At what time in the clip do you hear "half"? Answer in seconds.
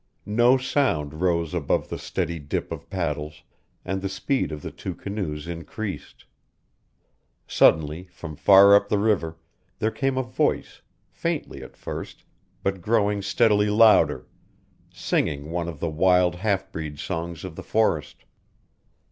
16.37-16.71